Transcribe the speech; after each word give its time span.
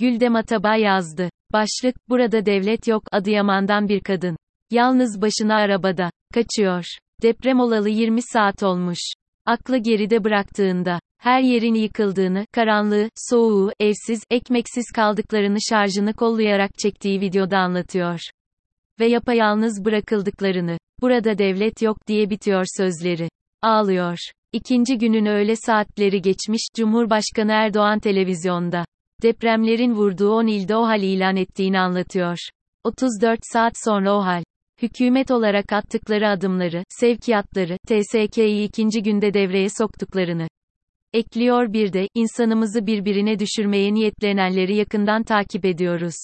Güldem 0.00 0.36
Atabay 0.36 0.80
yazdı. 0.80 1.30
Başlık, 1.52 2.08
burada 2.08 2.46
devlet 2.46 2.88
yok, 2.88 3.02
Adıyaman'dan 3.12 3.88
bir 3.88 4.00
kadın. 4.00 4.36
Yalnız 4.70 5.22
başına 5.22 5.54
arabada. 5.54 6.10
Kaçıyor. 6.34 6.84
Deprem 7.22 7.60
olalı 7.60 7.88
20 7.88 8.22
saat 8.22 8.62
olmuş. 8.62 8.98
Aklı 9.46 9.78
geride 9.78 10.24
bıraktığında, 10.24 11.00
her 11.18 11.40
yerin 11.40 11.74
yıkıldığını, 11.74 12.46
karanlığı, 12.52 13.08
soğuğu, 13.16 13.72
evsiz, 13.80 14.24
ekmeksiz 14.30 14.84
kaldıklarını 14.94 15.58
şarjını 15.70 16.14
kollayarak 16.14 16.70
çektiği 16.78 17.20
videoda 17.20 17.58
anlatıyor. 17.58 18.20
Ve 19.00 19.06
yapayalnız 19.06 19.84
bırakıldıklarını, 19.84 20.78
burada 21.00 21.38
devlet 21.38 21.82
yok 21.82 21.96
diye 22.06 22.30
bitiyor 22.30 22.64
sözleri. 22.76 23.28
Ağlıyor. 23.62 24.18
İkinci 24.52 24.98
günün 24.98 25.26
öğle 25.26 25.56
saatleri 25.56 26.22
geçmiş, 26.22 26.68
Cumhurbaşkanı 26.76 27.52
Erdoğan 27.52 28.00
televizyonda. 28.00 28.84
Depremlerin 29.22 29.94
vurduğu 29.94 30.30
10 30.30 30.46
ilde 30.46 30.76
OHAL 30.76 31.02
ilan 31.02 31.36
ettiğini 31.36 31.80
anlatıyor. 31.80 32.38
34 32.84 33.40
saat 33.52 33.72
sonra 33.84 34.16
OHAL. 34.16 34.44
Hükümet 34.82 35.30
olarak 35.30 35.72
attıkları 35.72 36.28
adımları, 36.28 36.84
sevkiyatları, 36.88 37.76
TSK'yi 37.88 38.68
ikinci 38.68 39.02
günde 39.02 39.34
devreye 39.34 39.68
soktuklarını. 39.68 40.48
Ekliyor 41.12 41.72
bir 41.72 41.92
de, 41.92 42.08
insanımızı 42.14 42.86
birbirine 42.86 43.38
düşürmeye 43.38 43.94
niyetlenenleri 43.94 44.76
yakından 44.76 45.22
takip 45.22 45.64
ediyoruz. 45.64 46.14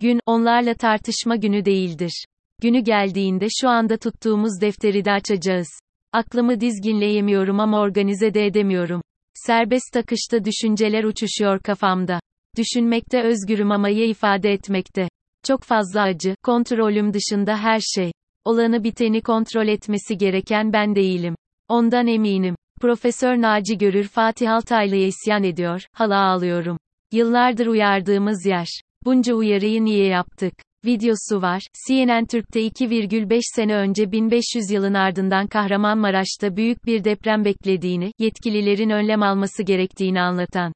Gün, 0.00 0.20
onlarla 0.26 0.74
tartışma 0.74 1.36
günü 1.36 1.64
değildir. 1.64 2.24
Günü 2.62 2.80
geldiğinde 2.80 3.46
şu 3.60 3.68
anda 3.68 3.96
tuttuğumuz 3.96 4.60
defteri 4.60 5.04
de 5.04 5.12
açacağız. 5.12 5.68
Aklımı 6.12 6.60
dizginleyemiyorum 6.60 7.60
ama 7.60 7.80
organize 7.80 8.34
de 8.34 8.46
edemiyorum. 8.46 9.02
Serbest 9.34 9.96
akışta 9.96 10.44
düşünceler 10.44 11.04
uçuşuyor 11.04 11.60
kafamda. 11.60 12.20
Düşünmekte 12.56 13.22
özgürüm 13.22 13.70
ama 13.70 13.88
ya 13.88 14.04
ifade 14.04 14.52
etmekte. 14.52 15.08
Çok 15.44 15.62
fazla 15.62 16.02
acı, 16.02 16.34
kontrolüm 16.42 17.12
dışında 17.12 17.56
her 17.56 17.80
şey. 17.80 18.12
Olanı 18.44 18.84
biteni 18.84 19.22
kontrol 19.22 19.68
etmesi 19.68 20.18
gereken 20.18 20.72
ben 20.72 20.94
değilim. 20.94 21.34
Ondan 21.68 22.06
eminim. 22.06 22.54
Profesör 22.80 23.42
Naci 23.42 23.78
Görür 23.78 24.04
Fatih 24.04 24.52
Altaylı'ya 24.52 25.06
isyan 25.06 25.44
ediyor, 25.44 25.82
hala 25.92 26.24
ağlıyorum. 26.24 26.78
Yıllardır 27.12 27.66
uyardığımız 27.66 28.46
yer. 28.46 28.80
Bunca 29.04 29.34
uyarıyı 29.34 29.84
niye 29.84 30.06
yaptık? 30.06 30.54
Videosu 30.84 31.42
var. 31.42 31.62
CNN 31.88 32.26
Türk'te 32.26 32.60
2,5 32.66 33.40
sene 33.56 33.76
önce 33.76 34.12
1500 34.12 34.70
yılın 34.70 34.94
ardından 34.94 35.46
Kahramanmaraş'ta 35.46 36.56
büyük 36.56 36.86
bir 36.86 37.04
deprem 37.04 37.44
beklediğini, 37.44 38.12
yetkililerin 38.18 38.90
önlem 38.90 39.22
alması 39.22 39.62
gerektiğini 39.62 40.20
anlatan. 40.20 40.72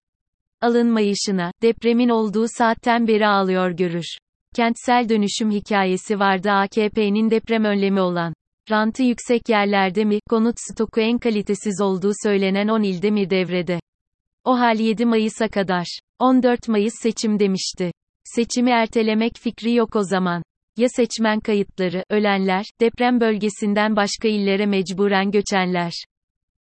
Alınmayışına, 0.63 1.53
depremin 1.63 2.09
olduğu 2.09 2.47
saatten 2.49 3.07
beri 3.07 3.27
ağlıyor 3.27 3.71
görür. 3.71 4.07
Kentsel 4.55 5.09
dönüşüm 5.09 5.51
hikayesi 5.51 6.19
vardı 6.19 6.51
AKP'nin 6.51 7.31
deprem 7.31 7.65
önlemi 7.65 8.01
olan. 8.01 8.35
Rantı 8.71 9.03
yüksek 9.03 9.49
yerlerde 9.49 10.05
mi, 10.05 10.19
konut 10.31 10.55
stoku 10.59 11.01
en 11.01 11.19
kalitesiz 11.19 11.81
olduğu 11.81 12.13
söylenen 12.23 12.69
10 12.69 12.83
ilde 12.83 13.11
mi 13.11 13.31
devrede? 13.31 13.81
O 14.45 14.59
hal 14.59 14.81
7 14.81 15.05
Mayıs'a 15.05 15.49
kadar. 15.49 15.87
14 16.19 16.69
Mayıs 16.69 16.95
seçim 17.03 17.39
demişti. 17.39 17.93
Seçimi 18.25 18.71
ertelemek 18.71 19.33
fikri 19.39 19.75
yok 19.75 19.97
o 19.97 20.03
zaman. 20.03 20.43
Ya 20.77 20.89
seçmen 20.89 21.41
kayıtları, 21.41 22.05
ölenler, 22.11 22.65
deprem 22.81 23.21
bölgesinden 23.21 23.97
başka 23.97 24.29
illere 24.29 24.67
mecburen 24.67 25.31
göçenler. 25.31 25.93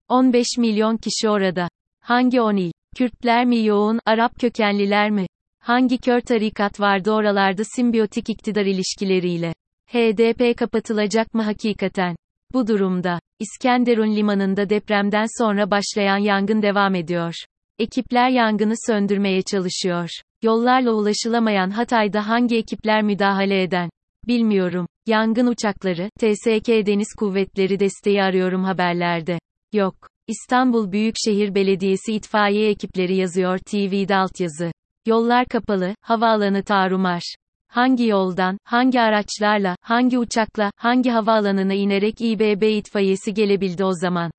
15 0.10 0.48
milyon 0.58 0.98
kişi 0.98 1.30
orada. 1.30 1.70
Hangi 2.02 2.42
10 2.42 2.56
il? 2.56 2.72
Kürtler 3.00 3.46
mi 3.46 3.66
yoğun, 3.66 4.00
Arap 4.06 4.40
kökenliler 4.40 5.10
mi? 5.12 5.28
Hangi 5.60 5.98
kör 5.98 6.22
tarikat 6.22 6.80
vardı 6.80 7.12
oralarda 7.12 7.64
simbiyotik 7.64 8.30
iktidar 8.30 8.66
ilişkileriyle? 8.66 9.54
HDP 9.88 10.58
kapatılacak 10.58 11.34
mı 11.34 11.44
hakikaten? 11.44 12.16
Bu 12.54 12.68
durumda, 12.68 13.20
İskenderun 13.40 14.16
limanında 14.16 14.70
depremden 14.70 15.26
sonra 15.38 15.72
başlayan 15.72 16.18
yangın 16.18 16.62
devam 16.62 16.96
ediyor. 16.96 17.34
Ekipler 17.78 18.30
yangını 18.30 18.74
söndürmeye 18.88 19.42
çalışıyor. 19.42 20.10
Yollarla 20.42 20.92
ulaşılamayan 20.92 21.70
Hatay'da 21.70 22.28
hangi 22.28 22.58
ekipler 22.58 23.02
müdahale 23.02 23.64
eden? 23.64 23.90
Bilmiyorum. 24.28 24.88
Yangın 25.06 25.48
uçakları, 25.48 26.10
TSK 26.20 26.68
Deniz 26.68 27.14
Kuvvetleri 27.18 27.80
desteği 27.80 28.24
arıyorum 28.24 28.64
haberlerde. 28.64 29.40
Yok. 29.74 29.96
İstanbul 30.30 30.92
Büyükşehir 30.92 31.56
Belediyesi 31.56 32.14
itfaiye 32.14 32.70
ekipleri 32.70 33.16
yazıyor 33.16 33.58
TV'de 33.58 34.16
altyazı. 34.16 34.72
Yollar 35.06 35.46
kapalı, 35.46 35.96
havaalanı 36.02 36.64
tarumar. 36.64 37.36
Hangi 37.68 38.08
yoldan, 38.08 38.58
hangi 38.64 39.02
araçlarla, 39.02 39.76
hangi 39.82 40.18
uçakla, 40.18 40.72
hangi 40.78 41.10
havaalanına 41.10 41.74
inerek 41.74 42.22
İBB 42.22 42.64
itfaiyesi 42.64 43.34
gelebildi 43.34 43.84
o 43.86 43.94
zaman? 43.94 44.32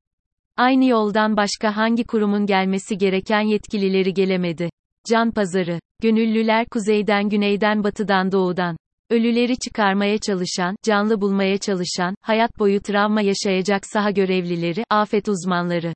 Aynı 0.57 0.85
yoldan 0.85 1.37
başka 1.37 1.77
hangi 1.77 2.05
kurumun 2.05 2.47
gelmesi 2.47 2.99
gereken 2.99 3.41
yetkilileri 3.41 4.15
gelemedi? 4.15 4.71
Can 5.11 5.31
pazarı. 5.31 5.81
Gönüllüler 6.03 6.67
kuzeyden 6.67 7.29
güneyden 7.29 7.85
batıdan 7.85 8.33
doğudan. 8.33 8.77
Ölüleri 9.11 9.59
çıkarmaya 9.59 10.19
çalışan, 10.19 10.77
canlı 10.83 11.21
bulmaya 11.21 11.59
çalışan, 11.59 12.15
hayat 12.21 12.59
boyu 12.59 12.83
travma 12.83 13.21
yaşayacak 13.21 13.87
saha 13.87 14.11
görevlileri, 14.11 14.85
afet 14.91 15.29
uzmanları. 15.29 15.95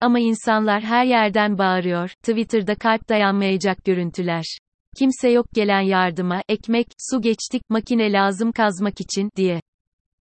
Ama 0.00 0.18
insanlar 0.18 0.82
her 0.82 1.04
yerden 1.04 1.58
bağırıyor, 1.58 2.10
Twitter'da 2.10 2.74
kalp 2.74 3.08
dayanmayacak 3.08 3.84
görüntüler. 3.84 4.44
Kimse 4.98 5.28
yok 5.28 5.46
gelen 5.54 5.80
yardıma, 5.80 6.42
ekmek, 6.48 6.86
su 7.10 7.22
geçtik, 7.22 7.62
makine 7.68 8.12
lazım 8.12 8.52
kazmak 8.52 9.00
için, 9.00 9.30
diye. 9.36 9.60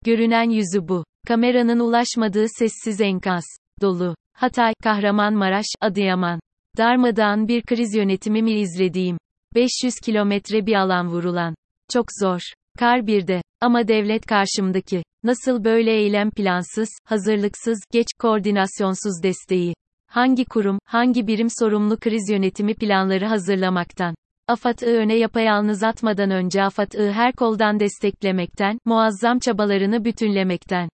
Görünen 0.06 0.50
yüzü 0.50 0.88
bu. 0.88 1.04
Kameranın 1.28 1.80
ulaşmadığı 1.80 2.46
sessiz 2.50 3.02
enkaz. 3.02 3.44
Dolu. 3.82 4.16
Hatay, 4.34 4.74
Kahramanmaraş, 4.84 5.66
Adıyaman. 5.82 6.40
Darmadağın 6.78 7.48
bir 7.48 7.62
kriz 7.62 7.96
yönetimi 7.96 8.44
mi 8.44 8.52
izlediğim? 8.52 9.18
500 9.56 9.94
kilometre 10.06 10.66
bir 10.66 10.76
alan 10.76 11.08
vurulan. 11.08 11.56
Çok 11.90 12.06
zor. 12.22 12.40
Kar 12.80 13.08
bir 13.08 13.28
de. 13.28 13.42
Ama 13.62 13.88
devlet 13.88 14.26
karşımdaki. 14.26 15.04
Nasıl 15.24 15.64
böyle 15.64 15.92
eylem 15.92 16.32
plansız, 16.32 16.90
hazırlıksız, 17.06 17.80
geç 17.92 18.08
koordinasyonsuz 18.20 19.24
desteği? 19.24 19.74
Hangi 20.08 20.46
kurum, 20.46 20.80
hangi 20.86 21.28
birim 21.28 21.48
sorumlu 21.60 21.98
kriz 21.98 22.30
yönetimi 22.30 22.74
planları 22.76 23.26
hazırlamaktan? 23.26 24.16
AFAD'ı 24.48 24.86
öne 24.86 25.16
yapayalnız 25.16 25.84
atmadan 25.84 26.32
önce 26.32 26.64
AFAD'ı 26.64 27.12
her 27.12 27.34
koldan 27.34 27.80
desteklemekten, 27.80 28.80
muazzam 28.86 29.40
çabalarını 29.40 30.06
bütünlemekten. 30.06 30.90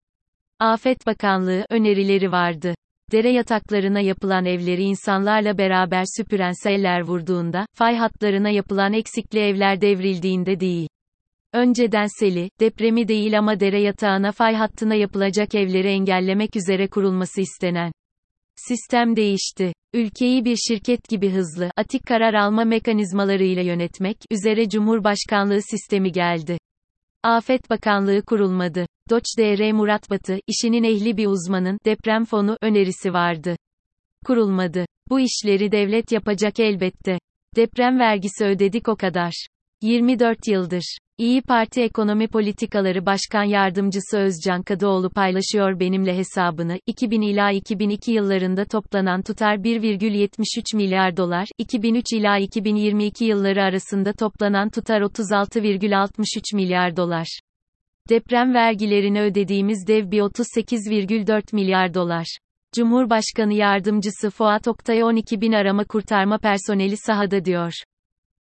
Afet 0.59 1.07
Bakanlığı 1.07 1.65
önerileri 1.69 2.31
vardı. 2.31 2.75
Dere 3.11 3.31
yataklarına 3.31 3.99
yapılan 3.99 4.45
evleri 4.45 4.83
insanlarla 4.83 5.57
beraber 5.57 6.03
süpüren 6.17 6.63
seller 6.63 7.01
vurduğunda, 7.01 7.65
fay 7.73 7.95
hatlarına 7.95 8.49
yapılan 8.49 8.93
eksikli 8.93 9.39
evler 9.39 9.81
devrildiğinde 9.81 10.59
değil. 10.59 10.87
Önceden 11.53 12.07
seli, 12.19 12.49
depremi 12.59 13.07
değil 13.07 13.39
ama 13.39 13.59
dere 13.59 13.81
yatağına 13.81 14.31
fay 14.31 14.55
hattına 14.55 14.95
yapılacak 14.95 15.55
evleri 15.55 15.87
engellemek 15.87 16.55
üzere 16.55 16.87
kurulması 16.87 17.41
istenen. 17.41 17.91
Sistem 18.55 19.15
değişti. 19.15 19.73
Ülkeyi 19.93 20.45
bir 20.45 20.55
şirket 20.55 21.09
gibi 21.09 21.29
hızlı, 21.29 21.71
atik 21.77 22.07
karar 22.07 22.33
alma 22.33 22.63
mekanizmalarıyla 22.63 23.63
yönetmek 23.63 24.17
üzere 24.31 24.69
Cumhurbaşkanlığı 24.69 25.61
sistemi 25.61 26.11
geldi. 26.11 26.57
Afet 27.23 27.69
Bakanlığı 27.69 28.21
kurulmadı. 28.21 28.85
Doç 29.09 29.23
DR 29.37 29.71
Murat 29.71 30.09
Batı, 30.09 30.39
işinin 30.47 30.83
ehli 30.83 31.17
bir 31.17 31.27
uzmanın, 31.27 31.77
deprem 31.85 32.25
fonu, 32.25 32.57
önerisi 32.61 33.13
vardı. 33.13 33.55
Kurulmadı. 34.25 34.85
Bu 35.09 35.19
işleri 35.19 35.71
devlet 35.71 36.11
yapacak 36.11 36.59
elbette. 36.59 37.19
Deprem 37.55 37.99
vergisi 37.99 38.45
ödedik 38.45 38.87
o 38.89 38.95
kadar. 38.95 39.47
24 39.81 40.47
yıldır. 40.47 40.97
İyi 41.17 41.41
Parti 41.41 41.81
Ekonomi 41.81 42.27
Politikaları 42.27 43.05
Başkan 43.05 43.43
Yardımcısı 43.43 44.17
Özcan 44.17 44.63
Kadıoğlu 44.63 45.09
paylaşıyor 45.09 45.79
benimle 45.79 46.17
hesabını. 46.17 46.79
2000 46.85 47.21
ila 47.21 47.51
2002 47.51 48.11
yıllarında 48.11 48.65
toplanan 48.65 49.21
tutar 49.21 49.55
1,73 49.55 50.75
milyar 50.75 51.17
dolar, 51.17 51.47
2003 51.57 52.13
ila 52.13 52.37
2022 52.37 53.25
yılları 53.25 53.63
arasında 53.63 54.13
toplanan 54.13 54.69
tutar 54.69 55.01
36,63 55.01 56.55
milyar 56.55 56.97
dolar. 56.97 57.39
Deprem 58.09 58.53
vergilerini 58.53 59.21
ödediğimiz 59.21 59.87
dev 59.87 60.11
bir 60.11 60.19
38,4 60.19 61.55
milyar 61.55 61.93
dolar. 61.93 62.37
Cumhurbaşkanı 62.75 63.53
Yardımcısı 63.53 64.29
Fuat 64.29 64.67
Oktay 64.67 65.03
12 65.03 65.41
bin 65.41 65.51
arama 65.51 65.83
kurtarma 65.83 66.37
personeli 66.37 66.97
sahada 66.97 67.45
diyor. 67.45 67.73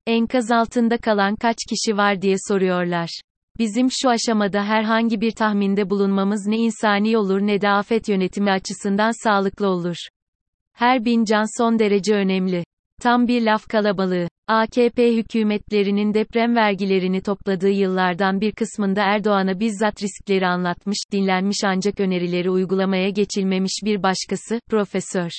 Enkaz 0.06 0.50
altında 0.50 0.98
kalan 0.98 1.36
kaç 1.36 1.56
kişi 1.70 1.96
var 1.96 2.22
diye 2.22 2.36
soruyorlar. 2.48 3.20
Bizim 3.58 3.88
şu 3.90 4.10
aşamada 4.10 4.64
herhangi 4.64 5.20
bir 5.20 5.30
tahminde 5.30 5.90
bulunmamız 5.90 6.46
ne 6.46 6.56
insani 6.56 7.18
olur 7.18 7.40
ne 7.40 7.60
de 7.60 7.68
afet 7.68 8.08
yönetimi 8.08 8.50
açısından 8.50 9.24
sağlıklı 9.24 9.66
olur. 9.68 9.96
Her 10.72 11.04
bin 11.04 11.24
can 11.24 11.62
son 11.62 11.78
derece 11.78 12.14
önemli. 12.14 12.64
Tam 13.02 13.28
bir 13.28 13.42
laf 13.42 13.68
kalabalığı. 13.68 14.28
AKP 14.48 15.16
hükümetlerinin 15.16 16.14
deprem 16.14 16.56
vergilerini 16.56 17.22
topladığı 17.22 17.70
yıllardan 17.70 18.40
bir 18.40 18.52
kısmında 18.52 19.02
Erdoğan'a 19.02 19.60
bizzat 19.60 20.02
riskleri 20.02 20.46
anlatmış, 20.46 20.98
dinlenmiş 21.12 21.56
ancak 21.64 22.00
önerileri 22.00 22.50
uygulamaya 22.50 23.10
geçilmemiş 23.10 23.72
bir 23.84 24.02
başkası, 24.02 24.60
Profesör. 24.70 25.30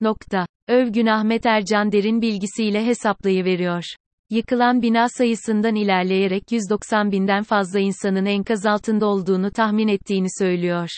Nokta. 0.00 0.46
Övgün 0.68 1.06
Ahmet 1.06 1.46
Ercan 1.46 1.92
derin 1.92 2.22
bilgisiyle 2.22 2.86
hesaplayıveriyor. 2.86 3.84
Yıkılan 4.30 4.82
bina 4.82 5.08
sayısından 5.08 5.74
ilerleyerek 5.74 6.52
190 6.52 7.12
binden 7.12 7.42
fazla 7.42 7.78
insanın 7.78 8.26
enkaz 8.26 8.66
altında 8.66 9.06
olduğunu 9.06 9.50
tahmin 9.50 9.88
ettiğini 9.88 10.28
söylüyor. 10.38 10.88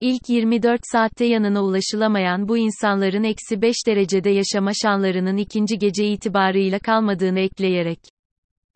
İlk 0.00 0.28
24 0.28 0.80
saatte 0.92 1.24
yanına 1.24 1.62
ulaşılamayan 1.64 2.48
bu 2.48 2.58
insanların 2.58 3.24
eksi 3.24 3.62
5 3.62 3.76
derecede 3.86 4.30
yaşama 4.30 4.70
şanlarının 4.82 5.36
ikinci 5.36 5.78
gece 5.78 6.06
itibarıyla 6.06 6.78
kalmadığını 6.78 7.40
ekleyerek. 7.40 7.98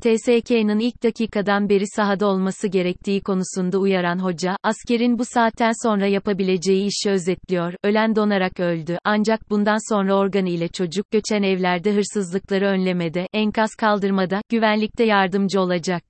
TSK'nın 0.03 0.79
ilk 0.79 1.03
dakikadan 1.03 1.69
beri 1.69 1.85
sahada 1.87 2.27
olması 2.27 2.69
gerektiği 2.69 3.21
konusunda 3.21 3.79
uyaran 3.79 4.19
hoca, 4.19 4.57
askerin 4.63 5.19
bu 5.19 5.25
saatten 5.25 5.73
sonra 5.87 6.07
yapabileceği 6.07 6.89
işi 6.89 7.11
özetliyor, 7.11 7.75
ölen 7.85 8.17
donarak 8.17 8.61
öldü, 8.61 8.99
ancak 9.05 9.51
bundan 9.51 9.95
sonra 9.95 10.15
organı 10.15 10.49
ile 10.49 10.69
çocuk, 10.69 11.11
göçen 11.11 11.43
evlerde 11.43 11.95
hırsızlıkları 11.95 12.67
önlemede, 12.67 13.27
enkaz 13.33 13.71
kaldırmada, 13.75 14.41
güvenlikte 14.49 15.05
yardımcı 15.05 15.61
olacak. 15.61 16.03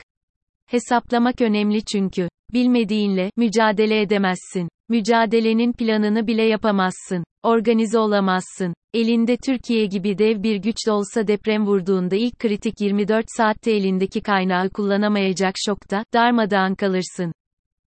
Hesaplamak 0.66 1.40
önemli 1.40 1.84
çünkü, 1.84 2.28
bilmediğinle, 2.52 3.30
mücadele 3.36 4.00
edemezsin. 4.00 4.68
Mücadelenin 4.88 5.72
planını 5.72 6.26
bile 6.26 6.42
yapamazsın. 6.42 7.24
Organize 7.42 7.98
olamazsın. 7.98 8.74
Elinde 8.94 9.36
Türkiye 9.36 9.86
gibi 9.86 10.18
dev 10.18 10.42
bir 10.42 10.56
güç 10.56 10.76
de 10.86 10.92
olsa 10.92 11.26
deprem 11.26 11.66
vurduğunda 11.66 12.16
ilk 12.16 12.38
kritik 12.38 12.80
24 12.80 13.26
saatte 13.36 13.72
elindeki 13.72 14.20
kaynağı 14.20 14.70
kullanamayacak 14.70 15.54
şokta, 15.66 16.04
darmadağın 16.14 16.74
kalırsın. 16.74 17.32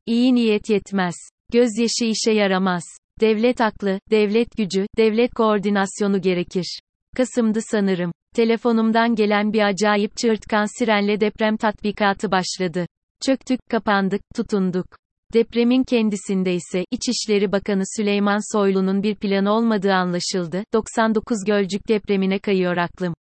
İyi 0.06 0.36
niyet 0.36 0.70
yetmez. 0.70 1.16
Gözyaşı 1.52 2.06
işe 2.06 2.32
yaramaz. 2.32 2.84
Devlet 3.22 3.62
aklı, 3.62 4.00
devlet 4.12 4.58
gücü, 4.58 4.86
devlet 4.98 5.34
koordinasyonu 5.34 6.22
gerekir. 6.22 6.80
Kasım'dı 7.18 7.60
sanırım. 7.62 8.12
Telefonumdan 8.36 9.16
gelen 9.16 9.54
bir 9.54 9.62
acayip 9.62 10.18
çığırtkan 10.18 10.80
sirenle 10.80 11.22
deprem 11.22 11.58
tatbikatı 11.58 12.32
başladı. 12.32 12.86
Çöktük, 13.26 13.60
kapandık, 13.70 14.22
tutunduk. 14.36 14.86
Depremin 15.34 15.84
kendisinde 15.84 16.54
ise, 16.54 16.86
İçişleri 16.92 17.52
Bakanı 17.52 17.84
Süleyman 17.98 18.54
Soylu'nun 18.58 19.04
bir 19.04 19.16
planı 19.16 19.52
olmadığı 19.52 19.94
anlaşıldı. 19.94 20.64
99 20.74 21.38
Gölcük 21.48 21.88
depremine 21.88 22.40
kayıyor 22.40 22.78
aklım. 22.78 23.14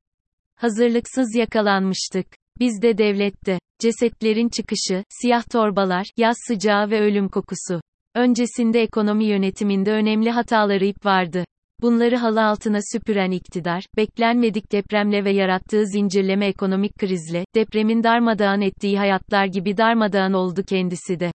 Hazırlıksız 0.55 1.35
yakalanmıştık. 1.35 2.27
Biz 2.59 2.81
de 2.81 2.97
devlette. 2.97 3.59
Cesetlerin 3.79 4.49
çıkışı, 4.49 5.03
siyah 5.21 5.43
torbalar, 5.49 6.05
yaz 6.17 6.37
sıcağı 6.47 6.89
ve 6.89 7.01
ölüm 7.01 7.29
kokusu. 7.29 7.81
Öncesinde 8.15 8.81
ekonomi 8.81 9.25
yönetiminde 9.25 9.91
önemli 9.91 10.31
hataları 10.31 10.85
ip 10.85 11.05
vardı. 11.05 11.45
Bunları 11.81 12.15
halı 12.15 12.45
altına 12.45 12.79
süpüren 12.93 13.31
iktidar, 13.31 13.85
beklenmedik 13.97 14.71
depremle 14.71 15.25
ve 15.25 15.31
yarattığı 15.31 15.87
zincirleme 15.87 16.47
ekonomik 16.47 16.95
krizle, 16.95 17.45
depremin 17.55 18.03
darmadağın 18.03 18.61
ettiği 18.61 18.97
hayatlar 18.97 19.45
gibi 19.45 19.77
darmadağın 19.77 20.33
oldu 20.33 20.63
kendisi 20.63 21.19
de. 21.19 21.31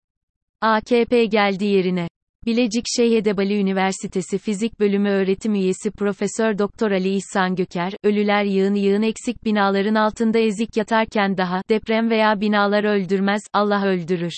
AKP 0.60 1.24
geldi 1.24 1.64
yerine. 1.64 2.08
Bilecik 2.46 2.84
Şeyh 2.96 3.16
Edebali 3.16 3.60
Üniversitesi 3.60 4.38
Fizik 4.38 4.80
Bölümü 4.80 5.10
öğretim 5.10 5.54
üyesi 5.54 5.90
Profesör 5.90 6.58
Doktor 6.58 6.90
Ali 6.90 7.14
İhsan 7.14 7.54
Göker, 7.54 7.92
ölüler 8.04 8.44
yığın 8.44 8.74
yığın 8.74 9.02
eksik 9.02 9.44
binaların 9.44 9.94
altında 9.94 10.38
ezik 10.38 10.76
yatarken 10.76 11.36
daha, 11.36 11.62
deprem 11.70 12.10
veya 12.10 12.40
binalar 12.40 12.84
öldürmez, 12.84 13.42
Allah 13.52 13.86
öldürür. 13.86 14.34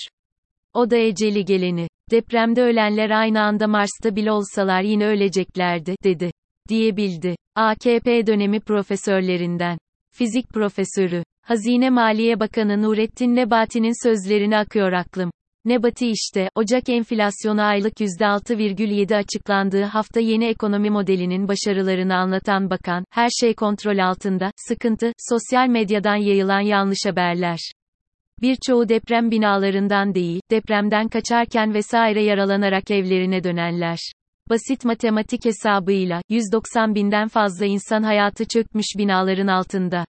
O 0.75 0.89
da 0.89 0.97
eceli 0.97 1.45
geleni. 1.45 1.87
Depremde 2.11 2.61
ölenler 2.61 3.09
aynı 3.09 3.41
anda 3.41 3.67
Mars'ta 3.67 4.15
bile 4.15 4.31
olsalar 4.31 4.81
yine 4.81 5.07
öleceklerdi, 5.07 5.95
dedi. 6.03 6.31
Diyebildi. 6.69 7.35
AKP 7.55 8.27
dönemi 8.27 8.59
profesörlerinden. 8.59 9.77
Fizik 10.15 10.49
profesörü. 10.49 11.23
Hazine 11.41 11.89
Maliye 11.89 12.39
Bakanı 12.39 12.81
Nurettin 12.81 13.35
Nebati'nin 13.35 14.03
sözlerini 14.07 14.57
akıyor 14.57 14.91
aklım. 14.91 15.31
Nebati 15.65 16.07
işte, 16.07 16.49
Ocak 16.55 16.89
enflasyonu 16.89 17.61
aylık 17.61 17.93
%6,7 17.93 19.15
açıklandığı 19.15 19.83
hafta 19.83 20.19
yeni 20.19 20.45
ekonomi 20.45 20.89
modelinin 20.89 21.47
başarılarını 21.47 22.15
anlatan 22.15 22.69
bakan, 22.69 23.05
her 23.11 23.29
şey 23.29 23.53
kontrol 23.53 23.97
altında, 23.97 24.51
sıkıntı, 24.67 25.11
sosyal 25.29 25.67
medyadan 25.67 26.15
yayılan 26.15 26.59
yanlış 26.59 26.99
haberler. 27.05 27.59
Birçoğu 28.41 28.89
deprem 28.89 29.31
binalarından 29.31 30.15
değil, 30.15 30.41
depremden 30.51 31.07
kaçarken 31.07 31.73
vesaire 31.73 32.23
yaralanarak 32.23 32.91
evlerine 32.91 33.43
dönenler. 33.43 33.97
Basit 34.49 34.85
matematik 34.85 35.45
hesabıyla, 35.45 36.21
190 36.29 36.95
binden 36.95 37.27
fazla 37.27 37.65
insan 37.65 38.03
hayatı 38.03 38.45
çökmüş 38.45 38.85
binaların 38.97 39.47
altında. 39.47 40.05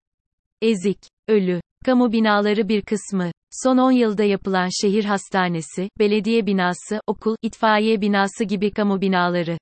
Ezik, 0.62 0.98
ölü, 1.28 1.60
kamu 1.84 2.12
binaları 2.12 2.68
bir 2.68 2.82
kısmı. 2.82 3.30
Son 3.62 3.78
10 3.78 3.90
yılda 3.90 4.24
yapılan 4.24 4.68
şehir 4.82 5.04
hastanesi, 5.04 5.88
belediye 5.98 6.46
binası, 6.46 7.00
okul, 7.06 7.36
itfaiye 7.42 8.00
binası 8.00 8.44
gibi 8.44 8.70
kamu 8.70 9.00
binaları. 9.00 9.58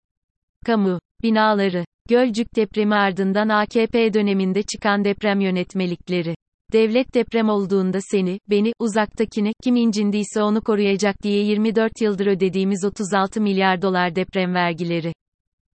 Kamu 0.67 1.01
binaları. 1.23 1.85
Gölcük 2.09 2.57
depremi 2.57 2.95
ardından 2.95 3.49
AKP 3.49 4.15
döneminde 4.15 4.63
çıkan 4.63 5.05
deprem 5.05 5.41
yönetmelikleri. 5.41 6.35
Devlet 6.75 7.15
deprem 7.15 7.49
olduğunda 7.49 7.99
seni, 8.01 8.41
beni, 8.51 8.73
uzaktakini, 8.79 9.53
kim 9.65 9.77
incindiyse 9.77 10.43
onu 10.43 10.61
koruyacak 10.61 11.23
diye 11.23 11.45
24 11.45 12.01
yıldır 12.01 12.27
ödediğimiz 12.27 12.85
36 12.85 13.41
milyar 13.41 13.83
dolar 13.83 14.17
deprem 14.17 14.55
vergileri. 14.55 15.13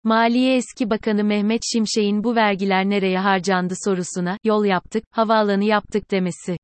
Maliye 0.04 0.56
eski 0.56 0.90
bakanı 0.90 1.24
Mehmet 1.24 1.62
Şimşek'in 1.74 2.24
bu 2.24 2.36
vergiler 2.36 2.90
nereye 2.90 3.19
harcandı 3.19 3.74
sorusuna, 3.86 4.38
yol 4.44 4.66
yaptık, 4.66 5.04
havaalanı 5.12 5.63
yaptık 5.63 6.12
demesi. 6.12 6.57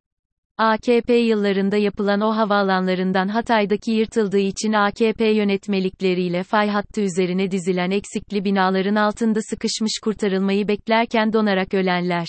AKP 0.57 1.15
yıllarında 1.15 1.77
yapılan 1.77 2.21
o 2.21 2.35
havaalanlarından 2.35 3.27
Hatay'daki 3.27 3.91
yırtıldığı 3.91 4.39
için 4.39 4.73
AKP 4.73 5.27
yönetmelikleriyle 5.27 6.43
fay 6.43 6.69
hattı 6.69 7.01
üzerine 7.01 7.51
dizilen 7.51 7.91
eksikli 7.91 8.45
binaların 8.45 8.95
altında 8.95 9.39
sıkışmış 9.49 9.99
kurtarılmayı 10.03 10.67
beklerken 10.67 11.33
donarak 11.33 11.73
ölenler. 11.73 12.27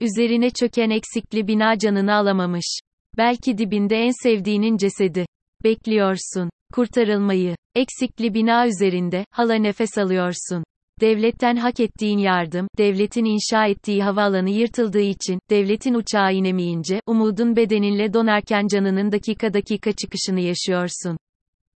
Üzerine 0.00 0.50
çöken 0.50 0.90
eksikli 0.90 1.48
bina 1.48 1.78
canını 1.78 2.14
alamamış. 2.14 2.78
Belki 3.16 3.58
dibinde 3.58 3.96
en 3.96 4.22
sevdiğinin 4.22 4.76
cesedi. 4.76 5.26
Bekliyorsun. 5.64 6.50
Kurtarılmayı. 6.72 7.56
Eksikli 7.74 8.34
bina 8.34 8.66
üzerinde, 8.66 9.24
hala 9.30 9.54
nefes 9.54 9.98
alıyorsun. 9.98 10.64
Devletten 11.00 11.56
hak 11.56 11.80
ettiğin 11.80 12.18
yardım, 12.18 12.68
devletin 12.78 13.24
inşa 13.24 13.66
ettiği 13.66 14.02
havaalanı 14.02 14.50
yırtıldığı 14.50 15.00
için, 15.00 15.40
devletin 15.50 15.94
uçağı 15.94 16.32
inemeyince, 16.34 17.00
umudun 17.06 17.56
bedeninle 17.56 18.12
donarken 18.12 18.66
canının 18.66 19.12
dakika 19.12 19.54
dakika 19.54 19.92
çıkışını 19.92 20.40
yaşıyorsun. 20.40 21.18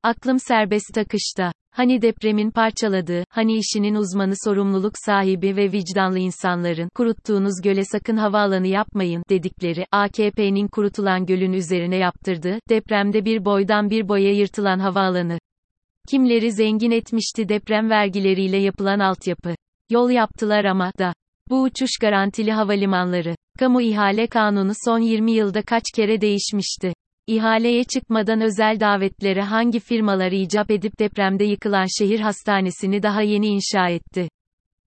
Aklım 0.03 0.39
serbest 0.39 0.97
akışta. 0.97 1.51
Hani 1.71 2.01
depremin 2.01 2.51
parçaladığı, 2.51 3.23
hani 3.29 3.57
işinin 3.57 3.95
uzmanı 3.95 4.33
sorumluluk 4.45 4.93
sahibi 5.05 5.55
ve 5.55 5.71
vicdanlı 5.71 6.19
insanların, 6.19 6.89
kuruttuğunuz 6.95 7.61
göle 7.63 7.83
sakın 7.85 8.17
havaalanı 8.17 8.67
yapmayın, 8.67 9.23
dedikleri, 9.29 9.85
AKP'nin 9.91 10.67
kurutulan 10.67 11.25
gölün 11.25 11.53
üzerine 11.53 11.97
yaptırdığı, 11.97 12.59
depremde 12.69 13.25
bir 13.25 13.45
boydan 13.45 13.89
bir 13.89 14.07
boya 14.09 14.33
yırtılan 14.33 14.79
havaalanı. 14.79 15.39
Kimleri 16.09 16.51
zengin 16.51 16.91
etmişti 16.91 17.49
deprem 17.49 17.89
vergileriyle 17.89 18.57
yapılan 18.57 18.99
altyapı. 18.99 19.55
Yol 19.89 20.09
yaptılar 20.09 20.65
ama, 20.65 20.91
da. 20.99 21.13
Bu 21.49 21.61
uçuş 21.61 21.91
garantili 22.01 22.51
havalimanları. 22.51 23.35
Kamu 23.59 23.81
ihale 23.81 24.27
kanunu 24.27 24.71
son 24.85 24.99
20 24.99 25.31
yılda 25.31 25.61
kaç 25.61 25.83
kere 25.95 26.21
değişmişti. 26.21 26.93
İhaleye 27.29 27.83
çıkmadan 27.83 28.41
özel 28.41 28.79
davetlere 28.79 29.41
hangi 29.41 29.79
firmalar 29.79 30.31
icap 30.31 30.71
edip 30.71 30.99
depremde 30.99 31.43
yıkılan 31.43 31.85
şehir 31.99 32.19
hastanesini 32.19 33.03
daha 33.03 33.21
yeni 33.21 33.47
inşa 33.47 33.89
etti. 33.89 34.29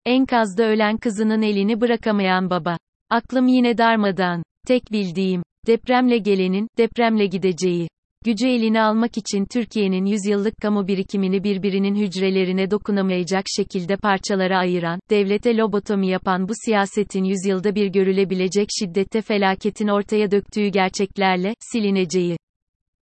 Enkazda 0.05 0.63
ölen 0.63 0.97
kızının 0.97 1.41
elini 1.41 1.81
bırakamayan 1.81 2.49
baba. 2.49 2.77
Aklım 3.09 3.47
yine 3.47 3.77
darmadan. 3.77 4.43
Tek 4.67 4.91
bildiğim, 4.91 5.43
depremle 5.67 6.17
gelenin, 6.17 6.67
depremle 6.77 7.25
gideceği. 7.25 7.87
Gücü 8.25 8.47
eline 8.47 8.81
almak 8.81 9.17
için 9.17 9.45
Türkiye'nin 9.45 10.05
yüzyıllık 10.05 10.57
kamu 10.61 10.87
birikimini 10.87 11.43
birbirinin 11.43 11.95
hücrelerine 11.95 12.71
dokunamayacak 12.71 13.45
şekilde 13.55 13.97
parçalara 13.97 14.57
ayıran, 14.57 14.99
devlete 15.09 15.57
lobotomi 15.57 16.07
yapan 16.07 16.47
bu 16.49 16.53
siyasetin 16.65 17.23
yüzyılda 17.23 17.75
bir 17.75 17.87
görülebilecek 17.87 18.67
şiddette 18.79 19.21
felaketin 19.21 19.87
ortaya 19.87 20.31
döktüğü 20.31 20.67
gerçeklerle, 20.67 21.55
silineceği. 21.59 22.37